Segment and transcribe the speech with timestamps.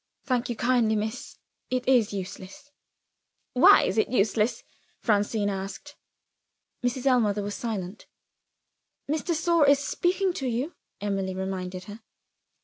[0.23, 1.37] "Thank you kindly, miss;
[1.69, 2.71] it is useless."
[3.53, 4.63] "Why is it useless?"
[4.99, 5.95] Francine asked.
[6.83, 7.05] Mrs.
[7.05, 8.07] Ellmother was silent.
[9.07, 12.01] "Miss de Sor is speaking to you," Emily reminded her.